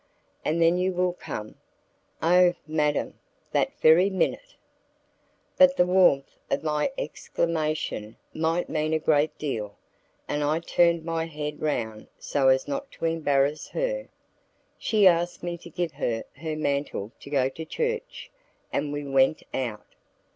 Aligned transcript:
"And 0.43 0.59
then 0.59 0.79
you 0.79 0.93
will 0.93 1.13
come?" 1.13 1.57
"Oh, 2.23 2.55
madam! 2.65 3.19
that 3.51 3.79
very 3.81 4.09
minute!" 4.09 4.55
But 5.59 5.77
the 5.77 5.85
warmth 5.85 6.33
of 6.49 6.63
my 6.63 6.91
exclamation 6.97 8.17
might 8.33 8.67
mean 8.67 8.93
a 8.95 8.99
great 8.99 9.37
deal, 9.37 9.75
and 10.27 10.43
I 10.43 10.57
turned 10.59 11.05
my 11.05 11.25
head 11.25 11.61
round 11.61 12.07
so 12.17 12.47
as 12.47 12.67
not 12.67 12.91
to 12.93 13.05
embarrass 13.05 13.67
her. 13.69 14.07
She 14.79 15.05
asked 15.05 15.43
me 15.43 15.55
to 15.59 15.69
give 15.69 15.91
her 15.91 16.23
her 16.37 16.55
mantle 16.55 17.11
to 17.19 17.29
go 17.29 17.47
to 17.49 17.63
church, 17.63 18.31
and 18.73 18.91
we 18.91 19.03
went 19.03 19.43
out. 19.53 19.85